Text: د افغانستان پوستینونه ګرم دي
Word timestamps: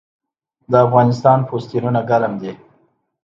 د 0.71 0.73
افغانستان 0.85 1.39
پوستینونه 1.49 2.01
ګرم 2.09 2.33
دي 2.41 2.51